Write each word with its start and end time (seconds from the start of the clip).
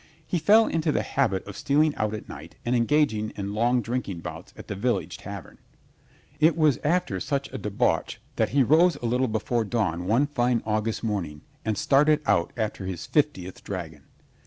He 0.25 0.39
fell 0.39 0.65
into 0.65 0.91
the 0.91 1.03
habit 1.03 1.45
of 1.45 1.55
stealing 1.55 1.93
out 1.93 2.15
at 2.15 2.27
night 2.27 2.55
and 2.65 2.75
engaging 2.75 3.29
in 3.35 3.53
long 3.53 3.83
drinking 3.83 4.21
bouts 4.21 4.51
at 4.57 4.67
the 4.67 4.73
village 4.73 5.19
tavern. 5.19 5.59
It 6.39 6.57
was 6.57 6.79
after 6.83 7.19
such 7.19 7.53
a 7.53 7.59
debauch 7.59 8.17
that 8.35 8.49
he 8.49 8.63
rose 8.63 8.95
a 8.95 9.05
little 9.05 9.27
before 9.27 9.63
dawn 9.63 10.07
one 10.07 10.25
fine 10.25 10.63
August 10.65 11.03
morning 11.03 11.41
and 11.63 11.77
started 11.77 12.19
out 12.25 12.51
after 12.57 12.87
his 12.87 13.05
fiftieth 13.05 13.63
dragon. 13.63 14.05